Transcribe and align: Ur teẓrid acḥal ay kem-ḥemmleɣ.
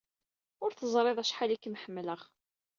Ur 0.63 0.71
teẓrid 0.73 1.17
acḥal 1.23 1.51
ay 1.51 1.59
kem-ḥemmleɣ. 1.59 2.21